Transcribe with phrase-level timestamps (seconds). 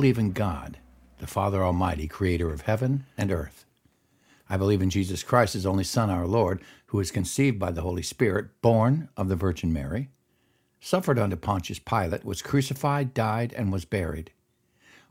[0.00, 0.78] Believe in God,
[1.18, 3.66] the Father Almighty, creator of heaven and earth.
[4.48, 7.82] I believe in Jesus Christ, his only Son, our Lord, who was conceived by the
[7.82, 10.08] Holy Spirit, born of the Virgin Mary,
[10.80, 14.32] suffered under Pontius Pilate, was crucified, died, and was buried.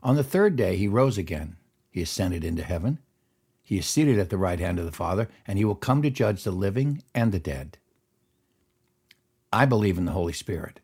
[0.02, 1.54] On the third day he rose again.
[1.88, 2.98] He ascended into heaven.
[3.62, 6.10] He is seated at the right hand of the Father, and he will come to
[6.10, 7.78] judge the living and the dead.
[9.52, 10.80] I believe in the Holy Spirit,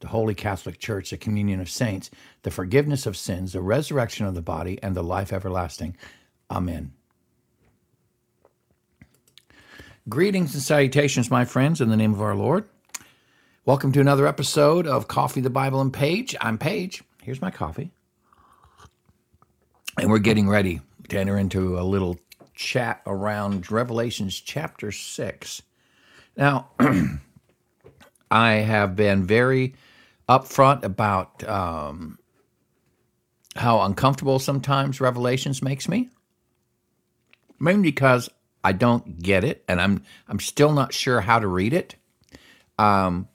[0.00, 2.10] the Holy Catholic Church, the communion of saints,
[2.42, 5.96] the forgiveness of sins, the resurrection of the body, and the life everlasting.
[6.50, 6.92] Amen.
[10.08, 12.68] Greetings and salutations, my friends, in the name of our Lord.
[13.64, 16.36] Welcome to another episode of Coffee, the Bible, and Paige.
[16.40, 17.02] I'm Paige.
[17.22, 17.90] Here's my coffee.
[19.98, 22.20] And we're getting ready to enter into a little
[22.54, 25.62] chat around Revelations chapter 6.
[26.36, 26.68] Now,
[28.30, 29.74] I have been very
[30.28, 32.18] upfront about um,
[33.54, 36.10] how uncomfortable sometimes Revelations makes me,
[37.58, 38.28] mainly because
[38.64, 41.96] I don't get it, and I'm I'm still not sure how to read it.
[42.78, 43.28] Um,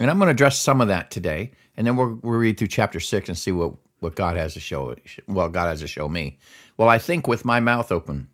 [0.00, 2.68] and I'm going to address some of that today, and then we'll, we'll read through
[2.68, 4.96] chapter six and see what what God has to show.
[5.28, 6.38] Well, God has to show me.
[6.76, 8.28] Well, I think with my mouth open,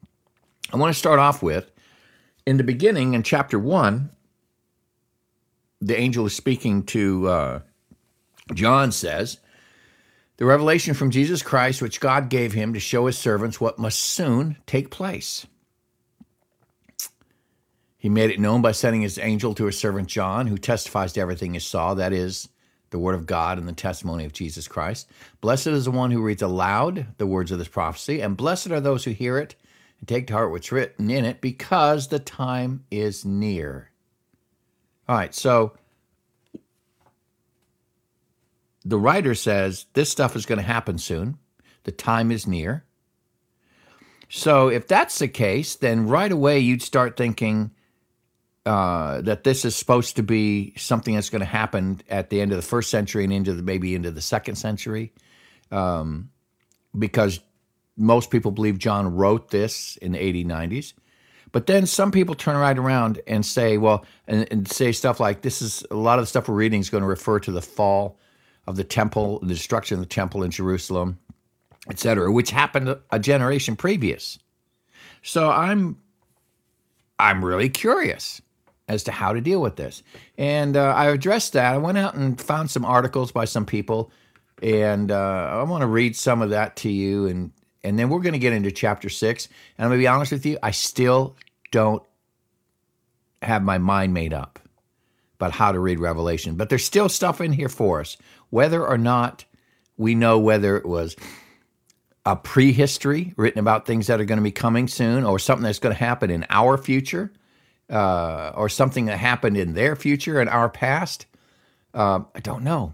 [0.73, 1.71] I want to start off with
[2.47, 4.11] in the beginning in chapter one.
[5.81, 7.61] The angel is speaking to uh,
[8.55, 8.93] John.
[8.93, 9.39] Says
[10.39, 13.99] the revelation from Jesus Christ, which God gave him to show his servants what must
[13.99, 15.47] soon take place.
[17.97, 21.21] He made it known by sending his angel to his servant John, who testifies to
[21.21, 22.49] everything he saw, that is,
[22.91, 25.09] the word of God and the testimony of Jesus Christ.
[25.41, 28.81] Blessed is the one who reads aloud the words of this prophecy, and blessed are
[28.81, 29.57] those who hear it
[29.99, 33.88] and take to heart what's written in it, because the time is near.
[35.09, 35.73] All right, so
[38.85, 41.39] the writer says this stuff is going to happen soon.
[41.85, 42.85] The time is near.
[44.29, 47.71] So if that's the case, then right away you'd start thinking,
[48.67, 52.53] uh, that this is supposed to be something that's going to happen at the end
[52.53, 55.15] of the first century and into the, maybe into the second century,
[55.71, 56.29] um,
[56.99, 57.41] because
[57.97, 60.93] most people believe John wrote this in the 80s,
[61.53, 65.43] But then some people turn right around and say, well, and, and, say stuff like,
[65.43, 67.63] this is a lot of the stuff we're reading is going to refer to the
[67.63, 68.19] fall
[68.67, 71.19] of the temple, the destruction of the temple in Jerusalem,
[71.89, 74.39] et cetera, which happened a generation previous.
[75.23, 75.97] So I'm
[77.19, 78.41] I'm really curious
[78.89, 80.03] as to how to deal with this.
[80.37, 81.75] And uh, I addressed that.
[81.75, 84.11] I went out and found some articles by some people,
[84.63, 87.27] and uh, I want to read some of that to you.
[87.27, 87.53] And
[87.85, 89.47] and then we're going to get into chapter six.
[89.77, 91.37] And I'm going to be honest with you, I still
[91.71, 92.03] don't
[93.43, 94.59] have my mind made up
[95.37, 98.17] about how to read Revelation, but there's still stuff in here for us,
[98.51, 99.45] whether or not
[99.97, 101.15] we know whether it was
[102.27, 105.79] a prehistory written about things that are going to be coming soon or something that's
[105.79, 107.33] going to happen in our future
[107.89, 111.27] uh, or something that happened in their future and our past?
[111.95, 112.93] Uh, I don't know.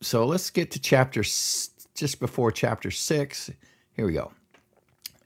[0.00, 1.22] So let's get to chapter
[1.98, 3.50] just before chapter six.
[3.92, 4.32] Here we go.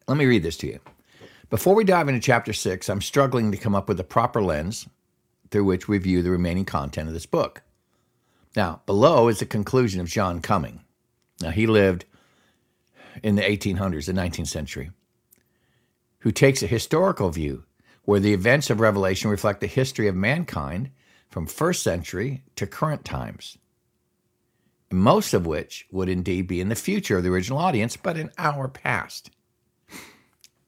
[0.08, 0.80] Let me read this to you.
[1.50, 4.88] Before we dive into chapter six, I'm struggling to come up with a proper lens
[5.50, 7.62] through which we view the remaining content of this book.
[8.56, 10.80] Now, below is the conclusion of John Cumming.
[11.40, 12.06] Now, he lived
[13.22, 14.90] in the 1800s, the 19th century,
[16.20, 17.64] who takes a historical view
[18.04, 20.90] where the events of Revelation reflect the history of mankind
[21.30, 23.58] from first century to current times,
[24.92, 28.30] most of which would indeed be in the future of the original audience, but in
[28.38, 29.30] our past.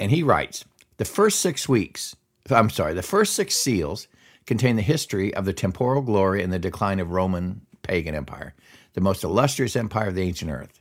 [0.00, 0.64] And he writes
[0.96, 2.16] The first six weeks,
[2.50, 4.08] I'm sorry, the first six seals
[4.46, 8.54] contain the history of the temporal glory and the decline of Roman pagan empire,
[8.94, 10.80] the most illustrious empire of the ancient earth.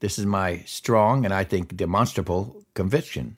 [0.00, 3.36] This is my strong and I think demonstrable conviction.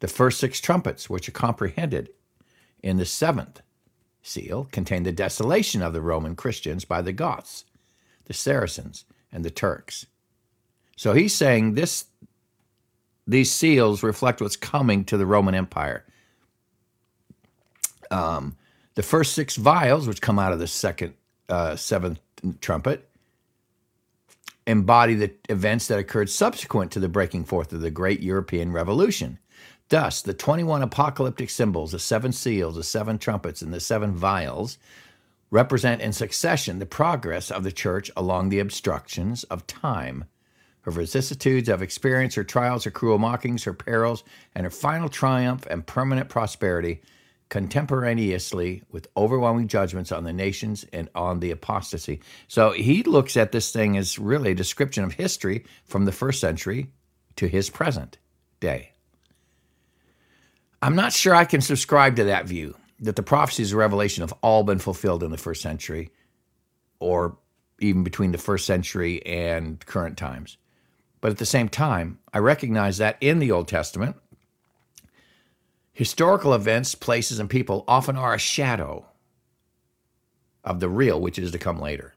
[0.00, 2.10] The first six trumpets, which are comprehended
[2.82, 3.62] in the seventh
[4.22, 7.64] seal, contain the desolation of the Roman Christians by the Goths,
[8.30, 10.06] the Saracens, and the Turks.
[10.96, 12.04] So he's saying this
[13.26, 16.04] these seals reflect what's coming to the Roman Empire.
[18.12, 18.56] Um,
[18.94, 21.14] the first six vials, which come out of the second,
[21.48, 22.20] uh, seventh
[22.60, 23.08] trumpet,
[24.64, 29.40] embody the events that occurred subsequent to the breaking forth of the Great European Revolution.
[29.88, 34.78] Thus, the 21 apocalyptic symbols, the seven seals, the seven trumpets, and the seven vials,
[35.50, 40.24] represent in succession the progress of the church along the obstructions of time,
[40.82, 44.24] her vicissitudes of experience, her trials, her cruel mockings, her perils,
[44.54, 47.02] and her final triumph and permanent prosperity
[47.48, 52.20] contemporaneously with overwhelming judgments on the nations and on the apostasy.
[52.46, 56.40] So he looks at this thing as really a description of history from the first
[56.40, 56.92] century
[57.36, 58.18] to his present
[58.60, 58.92] day.
[60.80, 64.34] I'm not sure I can subscribe to that view that the prophecies of Revelation have
[64.42, 66.10] all been fulfilled in the first century
[66.98, 67.38] or
[67.80, 70.58] even between the first century and current times.
[71.20, 74.16] But at the same time, I recognize that in the Old Testament,
[75.92, 79.06] historical events, places, and people often are a shadow
[80.64, 82.14] of the real, which is to come later.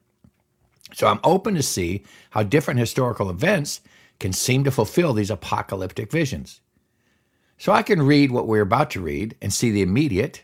[0.94, 3.82] So I'm open to see how different historical events
[4.20, 6.62] can seem to fulfill these apocalyptic visions.
[7.58, 10.44] So I can read what we're about to read and see the immediate,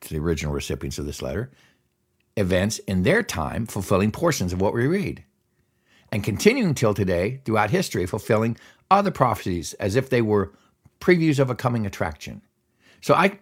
[0.00, 1.50] to the original recipients of this letter,
[2.36, 5.24] events in their time fulfilling portions of what we read
[6.12, 8.56] and continuing till today throughout history, fulfilling
[8.90, 10.52] other prophecies as if they were
[11.00, 12.42] previews of a coming attraction.
[13.00, 13.38] So I,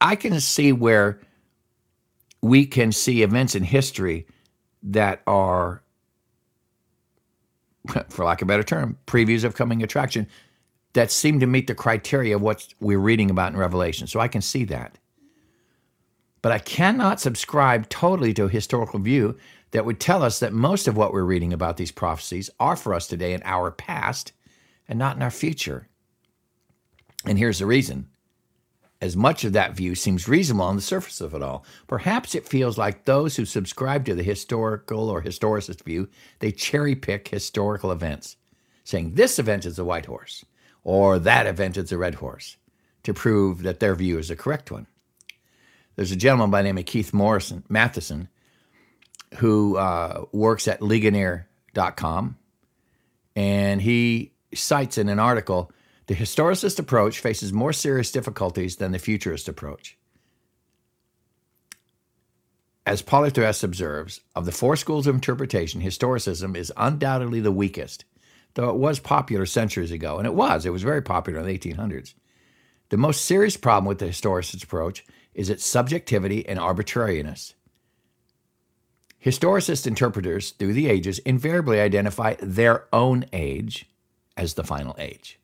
[0.00, 1.20] I can see where
[2.40, 4.26] we can see events in history
[4.82, 5.82] that are,
[8.08, 10.26] for lack of a better term, previews of coming attraction
[10.92, 14.06] that seem to meet the criteria of what we're reading about in Revelation.
[14.06, 14.98] So I can see that.
[16.42, 19.36] But I cannot subscribe totally to a historical view
[19.72, 22.94] that would tell us that most of what we're reading about these prophecies are for
[22.94, 24.32] us today in our past
[24.88, 25.88] and not in our future.
[27.24, 28.08] And here's the reason.
[29.00, 32.48] As much of that view seems reasonable on the surface of it all, perhaps it
[32.48, 36.08] feels like those who subscribe to the historical or historicist view,
[36.40, 38.36] they cherry pick historical events,
[38.82, 40.44] saying this event is the white horse
[40.82, 42.56] or that event is the red horse
[43.02, 44.86] to prove that their view is the correct one.
[45.98, 48.28] There's a gentleman by the name of Keith Morrison, Mathison
[49.38, 52.38] who uh, works at Ligonier.com,
[53.34, 55.72] and he cites in an article
[56.06, 59.98] the historicist approach faces more serious difficulties than the futurist approach.
[62.86, 68.04] As Poythress observes, of the four schools of interpretation, historicism is undoubtedly the weakest,
[68.54, 71.58] though it was popular centuries ago, and it was, it was very popular in the
[71.58, 72.14] 1800s.
[72.90, 75.04] The most serious problem with the historicist approach
[75.34, 77.54] is its subjectivity and arbitrariness.
[79.24, 83.86] Historicist interpreters through the ages invariably identify their own age
[84.36, 85.38] as the final age.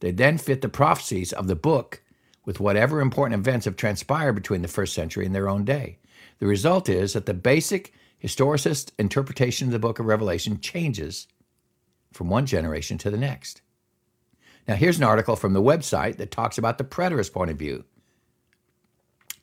[0.00, 2.02] They then fit the prophecies of the book
[2.44, 5.98] with whatever important events have transpired between the first century and their own day.
[6.38, 11.26] The result is that the basic historicist interpretation of the book of Revelation changes
[12.12, 13.60] from one generation to the next.
[14.66, 17.84] Now, here's an article from the website that talks about the preterist point of view.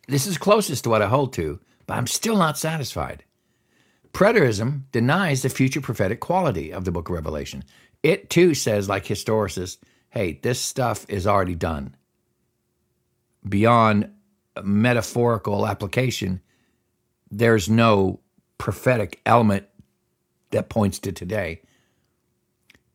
[0.08, 3.24] This is closest to what I hold to, but I'm still not satisfied.
[4.14, 7.64] Preterism denies the future prophetic quality of the book of Revelation.
[8.04, 9.78] It too says, like historicists,
[10.10, 11.96] hey, this stuff is already done.
[13.48, 14.12] Beyond
[14.64, 16.42] metaphorical application,
[17.30, 18.20] there's no
[18.58, 19.68] prophetic element
[20.50, 21.62] that points to today.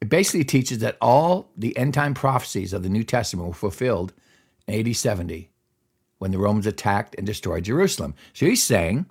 [0.00, 4.12] It basically teaches that all the end time prophecies of the New Testament were fulfilled
[4.66, 5.50] in AD 70
[6.18, 8.14] when the Romans attacked and destroyed Jerusalem.
[8.32, 9.06] So he's saying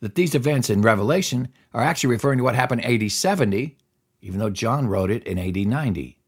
[0.00, 3.76] that these events in Revelation are actually referring to what happened in AD 70,
[4.20, 6.18] even though John wrote it in AD 90.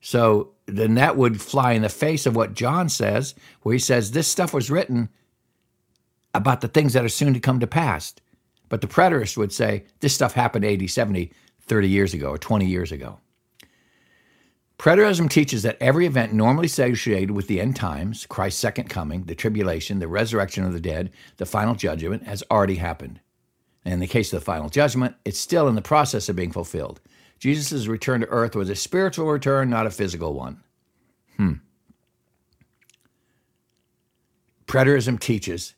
[0.00, 4.10] So then that would fly in the face of what John says, where he says
[4.10, 5.10] this stuff was written
[6.32, 8.14] about the things that are soon to come to pass.
[8.68, 11.32] But the preterist would say this stuff happened AD 70,
[11.62, 13.18] 30 years ago or 20 years ago.
[14.80, 19.34] Preterism teaches that every event normally associated with the end times, Christ's second coming, the
[19.34, 23.20] tribulation, the resurrection of the dead, the final judgment, has already happened.
[23.84, 26.50] And in the case of the final judgment, it's still in the process of being
[26.50, 26.98] fulfilled.
[27.38, 30.62] Jesus' return to earth was a spiritual return, not a physical one.
[31.36, 31.52] Hmm.
[34.66, 35.74] Preterism teaches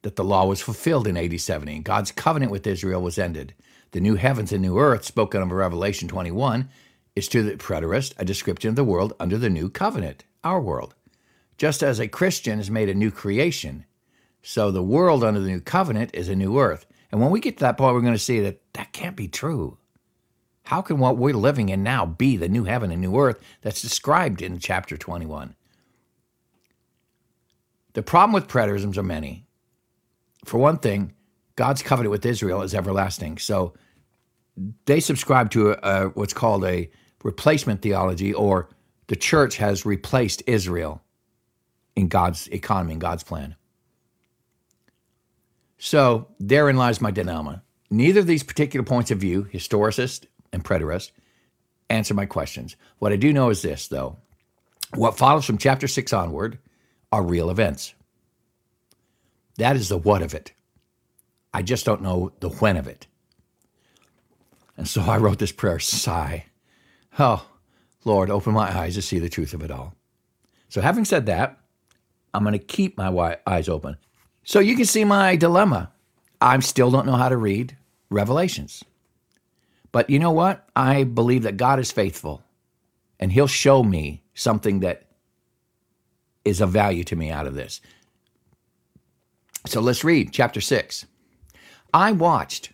[0.00, 3.52] that the law was fulfilled in AD 70 and God's covenant with Israel was ended.
[3.90, 6.70] The new heavens and new earth, spoken of in Revelation 21,
[7.16, 10.94] is to the preterist a description of the world under the new covenant, our world.
[11.58, 13.84] Just as a Christian is made a new creation,
[14.42, 16.86] so the world under the new covenant is a new earth.
[17.12, 19.28] And when we get to that point, we're going to see that that can't be
[19.28, 19.78] true.
[20.64, 23.82] How can what we're living in now be the new heaven and new earth that's
[23.82, 25.54] described in chapter 21?
[27.94, 29.46] The problem with preterisms are many.
[30.44, 31.12] For one thing,
[31.56, 33.38] God's covenant with Israel is everlasting.
[33.38, 33.74] So
[34.86, 36.90] they subscribe to a, a, what's called a
[37.22, 38.68] replacement theology, or
[39.08, 41.02] the church has replaced Israel
[41.96, 43.56] in God's economy, in God's plan.
[45.78, 47.62] So therein lies my dilemma.
[47.90, 51.10] Neither of these particular points of view, historicist and preterist,
[51.88, 52.76] answer my questions.
[52.98, 54.18] What I do know is this, though.
[54.94, 56.58] What follows from chapter 6 onward
[57.10, 57.94] are real events.
[59.56, 60.52] That is the what of it.
[61.52, 63.06] I just don't know the when of it.
[64.76, 66.46] And so I wrote this prayer sigh.
[67.18, 67.46] Oh,
[68.04, 69.94] Lord, open my eyes to see the truth of it all.
[70.68, 71.58] So, having said that,
[72.32, 73.96] I'm going to keep my eyes open.
[74.44, 75.90] So, you can see my dilemma.
[76.40, 77.76] I still don't know how to read
[78.08, 78.84] Revelations.
[79.92, 80.68] But you know what?
[80.76, 82.42] I believe that God is faithful
[83.18, 85.04] and He'll show me something that
[86.44, 87.80] is of value to me out of this.
[89.66, 91.06] So let's read chapter 6.
[91.92, 92.72] I watched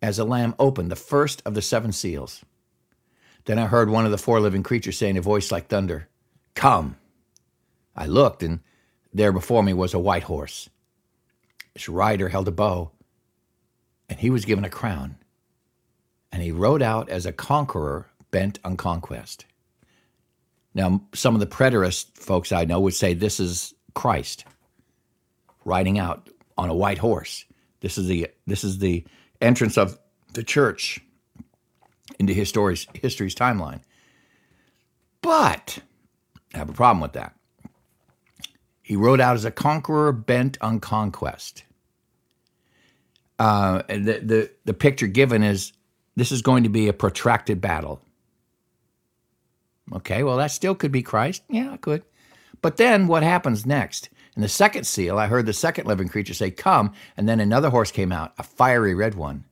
[0.00, 2.44] as a lamb opened the first of the seven seals.
[3.48, 6.06] Then I heard one of the four living creatures say in a voice like thunder,
[6.52, 6.98] Come.
[7.96, 8.60] I looked, and
[9.14, 10.68] there before me was a white horse.
[11.74, 12.90] Its rider held a bow,
[14.10, 15.16] and he was given a crown.
[16.30, 19.46] And he rode out as a conqueror bent on conquest.
[20.74, 24.44] Now, some of the preterist folks I know would say this is Christ
[25.64, 26.28] riding out
[26.58, 27.46] on a white horse.
[27.80, 29.06] This is the this is the
[29.40, 29.98] entrance of
[30.34, 31.00] the church
[32.18, 33.80] into history's, history's timeline.
[35.22, 35.78] But
[36.54, 37.34] I have a problem with that.
[38.82, 41.64] He rode out as a conqueror bent on conquest.
[43.38, 45.72] Uh, the, the, the picture given is
[46.16, 48.00] this is going to be a protracted battle.
[49.92, 51.42] Okay, well, that still could be Christ.
[51.48, 52.02] Yeah, it could.
[52.60, 54.10] But then what happens next?
[54.36, 57.70] In the second seal, I heard the second living creature say, Come, and then another
[57.70, 59.44] horse came out, a fiery red one.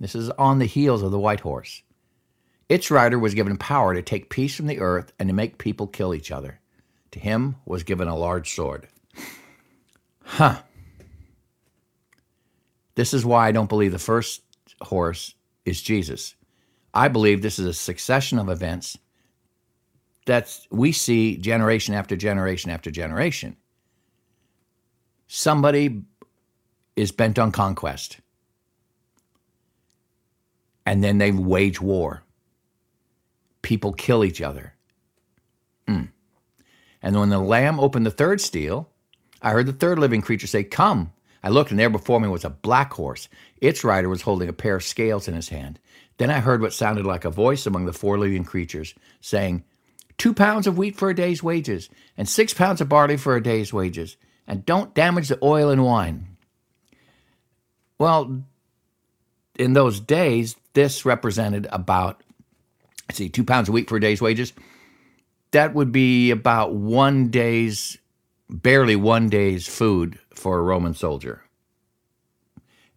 [0.00, 1.82] This is on the heels of the white horse.
[2.68, 5.86] Its rider was given power to take peace from the earth and to make people
[5.86, 6.60] kill each other.
[7.12, 8.88] To him was given a large sword.
[10.24, 10.60] Huh.
[12.96, 14.42] This is why I don't believe the first
[14.82, 16.34] horse is Jesus.
[16.92, 18.98] I believe this is a succession of events
[20.24, 23.56] that we see generation after generation after generation.
[25.28, 26.02] Somebody
[26.96, 28.18] is bent on conquest.
[30.84, 32.24] And then they wage war
[33.66, 34.74] people kill each other.
[35.88, 36.10] Mm.
[37.02, 38.88] And when the Lamb opened the third seal,
[39.42, 41.12] I heard the third living creature say, Come.
[41.42, 43.28] I looked, and there before me was a black horse.
[43.60, 45.80] Its rider was holding a pair of scales in his hand.
[46.18, 49.64] Then I heard what sounded like a voice among the four living creatures, saying,
[50.16, 53.42] Two pounds of wheat for a day's wages, and six pounds of barley for a
[53.42, 56.36] day's wages, and don't damage the oil and wine.
[57.98, 58.44] Well,
[59.58, 62.22] in those days, this represented about
[63.12, 64.52] see, two pounds a week for a day's wages.
[65.52, 67.96] That would be about one day's,
[68.48, 71.42] barely one day's food for a Roman soldier.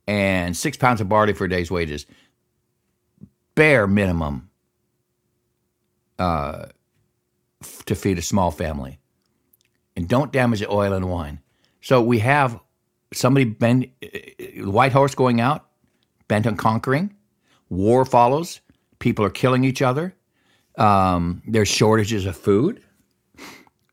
[0.08, 2.06] And six pounds of barley for a day's wages.
[3.56, 4.50] Bare minimum
[6.18, 6.66] uh,
[7.86, 9.00] to feed a small family.
[9.96, 11.42] And don't damage the oil and wine.
[11.82, 12.60] So we have
[13.14, 15.68] somebody bent, uh, white horse going out,
[16.28, 17.16] bent on conquering.
[17.70, 18.62] War follows.
[19.00, 20.16] People are killing each other.
[20.78, 22.82] Um, there's shortages of food.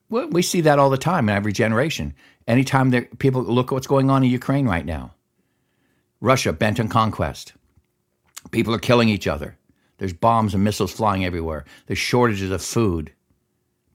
[0.09, 2.15] Well, we see that all the time in every generation.
[2.47, 5.15] Anytime there, people look at what's going on in Ukraine right now,
[6.21, 7.55] Russia bent on conquest.
[8.53, 9.59] People are killing each other.
[9.99, 11.65] There's bombs and missiles flying everywhere.
[11.87, 13.13] There's shortages of food.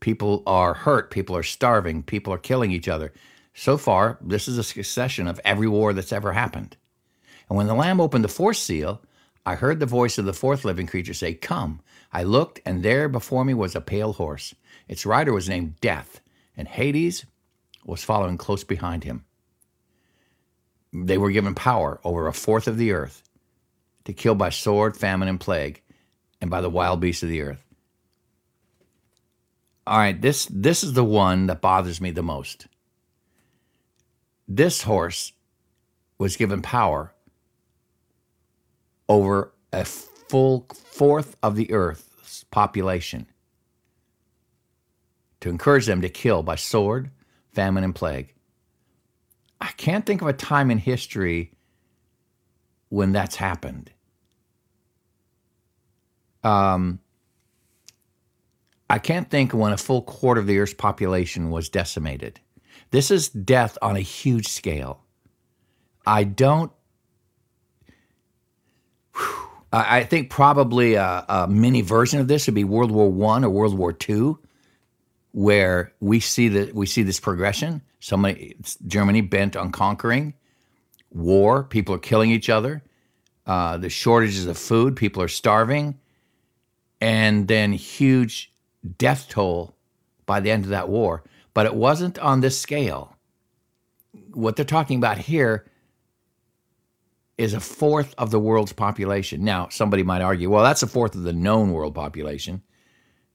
[0.01, 1.11] People are hurt.
[1.11, 2.03] People are starving.
[2.03, 3.13] People are killing each other.
[3.53, 6.75] So far, this is a succession of every war that's ever happened.
[7.47, 9.01] And when the Lamb opened the fourth seal,
[9.45, 11.81] I heard the voice of the fourth living creature say, Come.
[12.13, 14.53] I looked, and there before me was a pale horse.
[14.87, 16.21] Its rider was named Death,
[16.55, 17.25] and Hades
[17.85, 19.25] was following close behind him.
[20.93, 23.23] They were given power over a fourth of the earth
[24.05, 25.81] to kill by sword, famine, and plague,
[26.39, 27.63] and by the wild beasts of the earth.
[29.87, 32.67] All right, this, this is the one that bothers me the most.
[34.47, 35.33] This horse
[36.17, 37.13] was given power
[39.11, 43.27] over a full fourth of the earth's population
[45.41, 47.11] to encourage them to kill by sword,
[47.51, 48.33] famine, and plague.
[49.59, 51.51] I can't think of a time in history
[52.87, 53.91] when that's happened.
[56.45, 57.01] Um,
[58.89, 62.39] I can't think when a full quarter of the Earth's population was decimated.
[62.91, 65.03] This is death on a huge scale.
[66.05, 66.71] I don't
[69.73, 73.49] I think probably a, a, mini version of this would be World War One or
[73.49, 74.37] World War Two,
[75.31, 77.81] where we see that we see this progression.
[78.01, 80.33] Somebody, Germany bent on conquering,
[81.09, 81.63] war.
[81.63, 82.83] People are killing each other.
[83.45, 84.97] Uh, the shortages of food.
[84.97, 85.97] People are starving,
[86.99, 88.51] and then huge
[88.97, 89.75] death toll
[90.25, 91.23] by the end of that war.
[91.53, 93.15] but it wasn't on this scale.
[94.33, 95.65] What they're talking about here
[97.41, 99.43] is a fourth of the world's population.
[99.43, 102.61] Now, somebody might argue, well, that's a fourth of the known world population.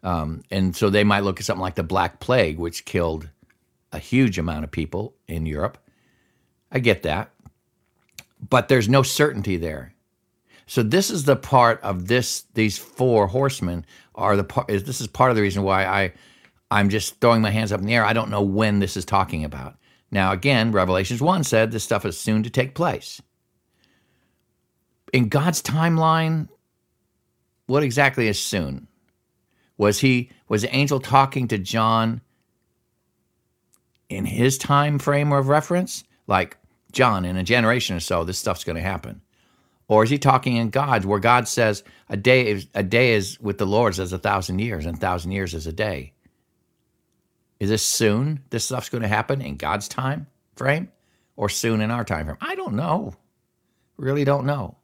[0.04, 3.28] Um, and so they might look at something like the Black Plague, which killed
[3.90, 5.78] a huge amount of people in Europe.
[6.70, 7.32] I get that.
[8.48, 9.92] But there's no certainty there.
[10.66, 15.06] So this is the part of this these four horsemen are the part this is
[15.06, 16.12] part of the reason why I
[16.70, 18.04] I'm just throwing my hands up in the air.
[18.04, 19.76] I don't know when this is talking about.
[20.10, 23.22] Now again, Revelations 1 said this stuff is soon to take place.
[25.12, 26.48] In God's timeline,
[27.66, 28.88] what exactly is soon?
[29.78, 32.20] Was he was the angel talking to John
[34.08, 36.04] in his time frame of reference?
[36.26, 36.56] Like
[36.92, 39.20] John, in a generation or so, this stuff's going to happen.
[39.88, 43.38] Or is he talking in God's, where God says a day is a day is
[43.40, 46.12] with the Lord as a thousand years, and a thousand years is a day?
[47.60, 48.42] Is this soon?
[48.50, 50.90] This stuff's going to happen in God's time frame,
[51.36, 52.38] or soon in our time frame?
[52.40, 53.14] I don't know.
[53.96, 54.76] Really don't know.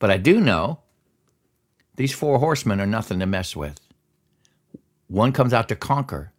[0.00, 0.80] But I do know
[1.94, 3.78] these four horsemen are nothing to mess with.
[5.06, 6.32] One comes out to conquer,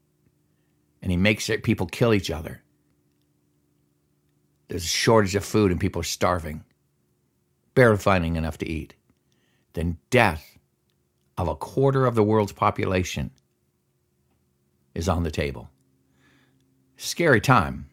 [1.01, 2.63] and he makes it, people kill each other.
[4.67, 6.65] There's a shortage of food, and people are starving
[7.73, 8.93] barely finding enough to eat,
[9.73, 10.57] then death
[11.37, 13.31] of a quarter of the world's population
[14.93, 15.69] is on the table.
[16.97, 17.89] Scary time.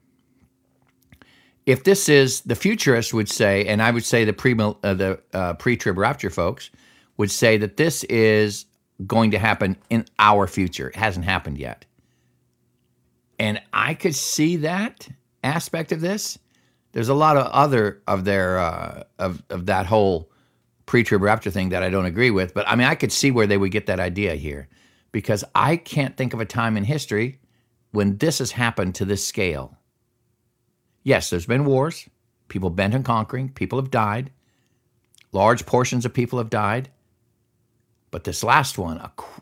[1.69, 5.21] If this is the futurists would say, and I would say the pre uh, the
[5.33, 6.71] uh, pre trib rapture folks
[7.19, 8.65] would say that this is
[9.07, 10.89] going to happen in our future.
[10.89, 11.85] It hasn't happened yet,
[13.39, 15.09] and I could see that
[15.45, 16.39] aspect of this
[16.93, 20.31] there's a lot of other of their uh, of of that whole
[20.87, 22.55] pre-trib rapture thing that I don't agree with.
[22.55, 24.69] But I mean, I could see where they would get that idea here,
[25.13, 27.39] because I can't think of a time in history
[27.93, 29.78] when this has happened to this scale.
[31.09, 32.07] Yes, there's been wars,
[32.49, 34.31] people bent on conquering, people have died,
[35.33, 36.91] large portions of people have died.
[38.11, 39.01] But this last one,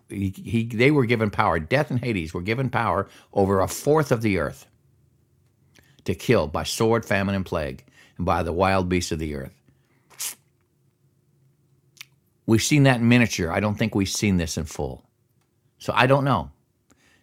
[0.09, 1.59] he, he, they were given power.
[1.59, 4.69] Death and Hades were given power over a fourth of the earth
[6.05, 7.85] to kill by sword, famine, and plague,
[8.17, 10.37] and by the wild beasts of the earth.
[12.47, 13.51] We've seen that in miniature.
[13.51, 15.05] I don't think we've seen this in full.
[15.79, 16.53] So I don't know.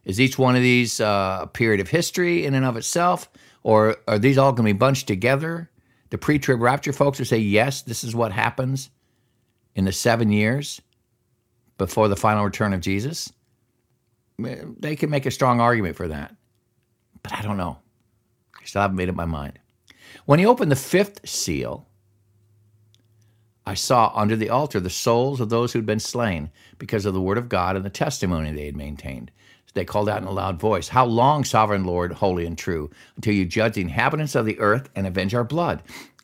[0.05, 3.29] Is each one of these uh, a period of history in and of itself,
[3.63, 5.69] or are these all going to be bunched together?
[6.09, 8.89] The pre trib rapture folks will say, yes, this is what happens
[9.75, 10.81] in the seven years
[11.77, 13.31] before the final return of Jesus.
[14.37, 16.35] They can make a strong argument for that.
[17.21, 17.77] But I don't know.
[18.61, 19.59] I still haven't made up my mind.
[20.25, 21.87] When he opened the fifth seal,
[23.65, 27.21] I saw under the altar the souls of those who'd been slain because of the
[27.21, 29.31] word of God and the testimony they had maintained.
[29.73, 33.33] They called out in a loud voice, How long, sovereign Lord, holy and true, until
[33.33, 35.81] you judge the inhabitants of the earth and avenge our blood?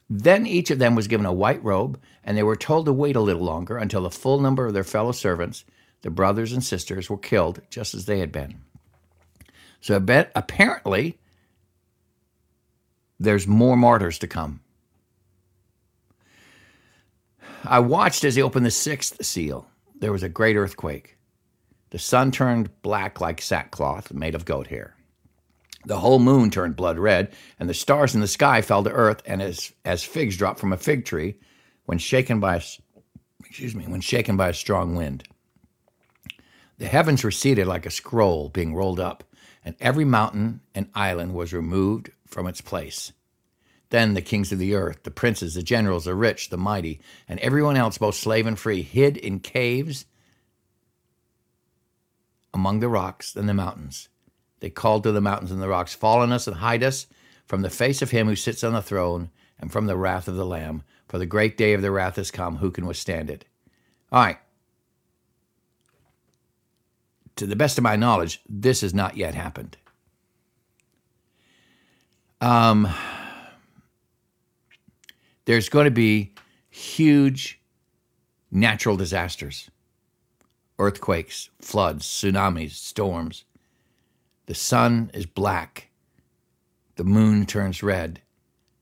[0.09, 3.15] Then each of them was given a white robe, and they were told to wait
[3.15, 5.65] a little longer until the full number of their fellow servants,
[6.01, 8.61] the brothers and sisters, were killed just as they had been.
[9.81, 9.95] So
[10.35, 11.19] apparently,
[13.19, 14.61] there's more martyrs to come.
[17.63, 19.67] I watched as he opened the sixth seal.
[19.99, 21.18] There was a great earthquake.
[21.91, 24.95] The sun turned black like sackcloth made of goat hair.
[25.85, 29.21] The whole moon turned blood red, and the stars in the sky fell to earth,
[29.25, 31.35] and as, as figs drop from a fig tree
[31.85, 32.61] when shaken by a,
[33.45, 35.23] excuse me, when shaken by a strong wind.
[36.77, 39.23] The heavens receded like a scroll being rolled up,
[39.65, 43.11] and every mountain and island was removed from its place.
[43.89, 47.39] Then the kings of the earth, the princes, the generals, the rich, the mighty, and
[47.39, 50.05] everyone else, both slave and free, hid in caves
[52.59, 54.09] among the rocks and the mountains.
[54.59, 57.07] They called to the mountains and the rocks, Fall on us and hide us
[57.45, 60.35] from the face of him who sits on the throne and from the wrath of
[60.35, 60.83] the Lamb.
[61.07, 62.57] For the great day of the wrath has come.
[62.57, 63.45] Who can withstand it?
[64.11, 64.37] All right.
[67.37, 69.77] To the best of my knowledge, this has not yet happened.
[72.41, 72.89] Um,
[75.45, 76.33] there's going to be
[76.69, 77.61] huge
[78.51, 79.69] natural disasters
[80.79, 83.43] earthquakes, floods, tsunamis, storms.
[84.47, 85.89] The sun is black.
[86.95, 88.21] The moon turns red.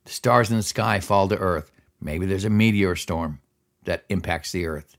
[0.06, 1.72] The stars in the sky fall to earth.
[2.00, 3.42] Maybe there's a meteor storm
[3.84, 4.96] that impacts the earth.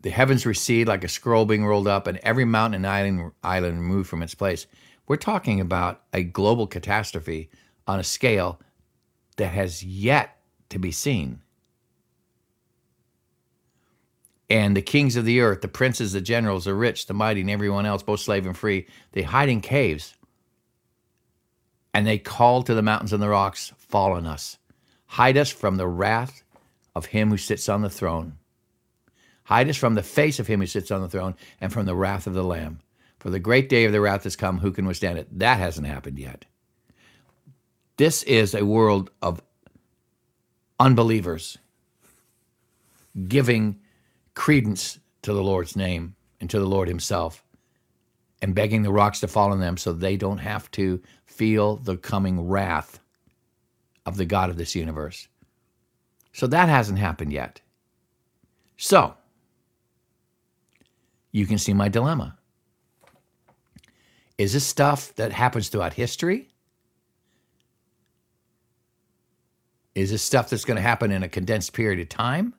[0.00, 3.78] The heavens recede like a scroll being rolled up, and every mountain and island, island
[3.78, 4.66] removed from its place.
[5.06, 7.50] We're talking about a global catastrophe
[7.86, 8.60] on a scale
[9.36, 10.38] that has yet
[10.70, 11.41] to be seen.
[14.52, 17.48] And the kings of the earth, the princes, the generals, the rich, the mighty, and
[17.48, 20.14] everyone else, both slave and free, they hide in caves.
[21.94, 24.58] And they call to the mountains and the rocks, Fall on us.
[25.06, 26.42] Hide us from the wrath
[26.94, 28.34] of him who sits on the throne.
[29.44, 31.96] Hide us from the face of him who sits on the throne and from the
[31.96, 32.80] wrath of the Lamb.
[33.20, 34.58] For the great day of the wrath has come.
[34.58, 35.28] Who can withstand it?
[35.38, 36.44] That hasn't happened yet.
[37.96, 39.40] This is a world of
[40.78, 41.56] unbelievers
[43.26, 43.78] giving
[44.34, 47.44] credence to the Lord's name and to the Lord Himself
[48.40, 51.96] and begging the rocks to fall on them so they don't have to feel the
[51.96, 52.98] coming wrath
[54.04, 55.28] of the God of this universe.
[56.32, 57.60] So that hasn't happened yet.
[58.76, 59.14] So,
[61.30, 62.36] you can see my dilemma.
[64.38, 66.48] Is this stuff that happens throughout history?
[69.94, 72.54] Is this stuff that's going to happen in a condensed period of time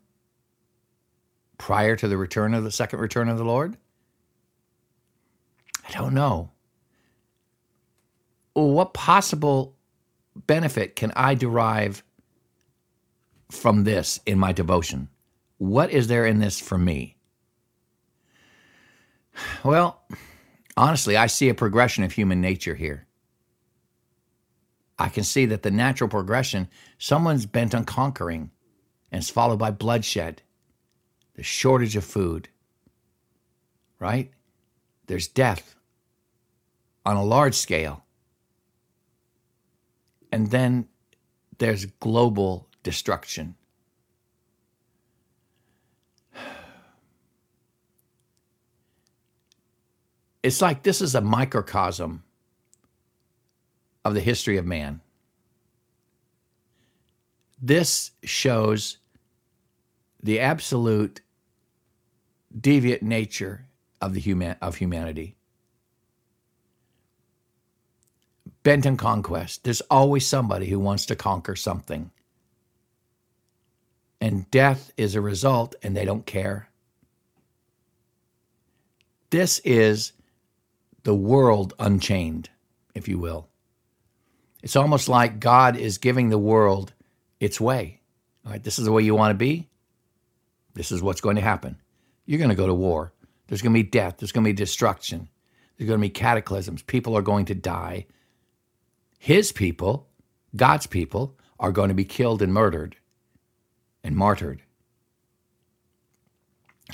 [1.58, 3.78] prior to the return of the second return of the Lord?
[5.88, 6.52] I don't know.
[8.54, 9.76] What possible
[10.36, 12.04] benefit can I derive
[13.52, 15.10] from this in my devotion?
[15.58, 17.18] What is there in this for me?
[19.64, 20.02] Well,
[20.78, 23.08] honestly, I see a progression of human nature here.
[25.00, 28.52] I can see that the natural progression, someone's bent on conquering,
[29.12, 30.44] and it's followed by bloodshed,
[31.36, 32.50] the shortage of food,
[34.00, 34.32] right?
[35.08, 35.76] There's death
[37.06, 38.04] on a large scale.
[40.32, 40.88] And then
[41.58, 43.56] there's global destruction.
[50.42, 52.24] It's like this is a microcosm
[54.04, 55.00] of the history of man.
[57.62, 58.98] This shows
[60.24, 61.22] the absolute
[62.58, 63.68] deviant nature
[64.02, 65.36] of the human of humanity.
[68.64, 69.66] Bent on conquest.
[69.66, 72.12] There's always somebody who wants to conquer something.
[74.22, 76.70] And death is a result, and they don't care.
[79.32, 80.14] This is
[81.04, 82.50] the world unchained,
[82.96, 83.50] if you will.
[84.62, 86.94] It's almost like God is giving the world
[87.42, 88.00] its way.
[88.46, 89.68] All right, this is the way you want to be.
[90.74, 91.78] This is what's going to happen.
[92.26, 93.14] You're going to go to war.
[93.48, 94.16] There's going to be death.
[94.18, 95.30] There's going to be destruction.
[95.78, 96.82] There's going to be cataclysms.
[96.82, 98.06] People are going to die.
[99.20, 100.08] His people,
[100.56, 102.96] God's people, are going to be killed and murdered
[104.04, 104.62] and martyred.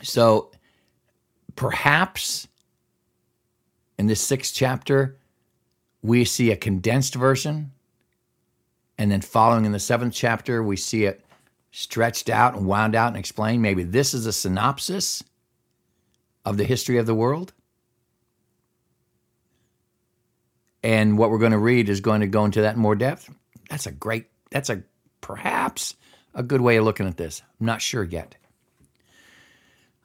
[0.04, 0.52] So
[1.56, 2.48] perhaps
[3.98, 5.18] in this sixth chapter,
[6.02, 7.72] we see a condensed version.
[8.98, 11.26] And then following in the seventh chapter, we see it
[11.72, 13.62] stretched out and wound out and explained.
[13.62, 15.24] Maybe this is a synopsis
[16.46, 17.54] of the history of the world.
[20.82, 23.30] And what we're going to read is going to go into that in more depth.
[23.70, 24.84] That's a great, that's a
[25.22, 25.96] perhaps
[26.34, 27.42] a good way of looking at this.
[27.60, 28.36] I'm not sure yet.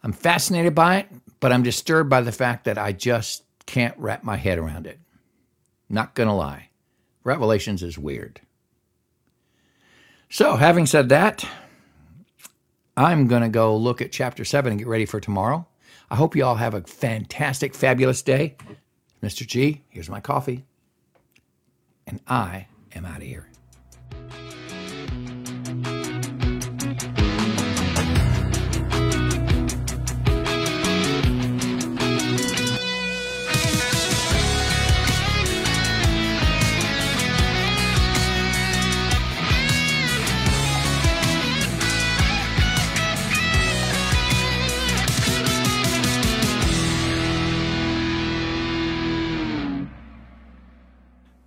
[0.02, 1.08] I'm fascinated by it,
[1.40, 4.98] but I'm disturbed by the fact that I just can't wrap my head around it.
[5.88, 6.68] Not going to lie.
[7.22, 8.40] Revelations is weird.
[10.34, 11.48] So, having said that,
[12.96, 15.64] I'm going to go look at chapter 7 and get ready for tomorrow.
[16.10, 18.56] I hope you all have a fantastic, fabulous day.
[19.22, 19.46] Mr.
[19.46, 20.64] G, here's my coffee.
[22.08, 22.66] And I
[22.96, 23.46] am out of here.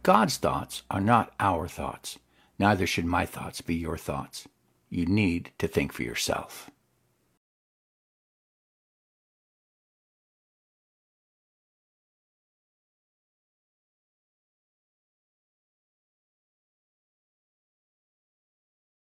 [0.08, 2.18] God's thoughts are not our thoughts.
[2.58, 4.48] Neither should my thoughts be your thoughts.
[4.90, 6.72] You need to think for yourself.